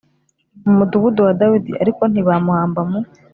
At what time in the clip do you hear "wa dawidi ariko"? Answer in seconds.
1.25-2.01